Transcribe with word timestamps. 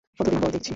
কতদিন 0.19 0.39
পর 0.41 0.49
দেখছি! 0.51 0.69